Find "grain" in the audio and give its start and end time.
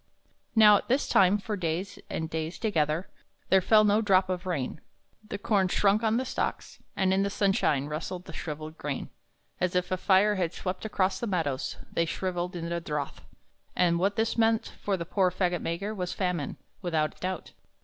8.79-9.11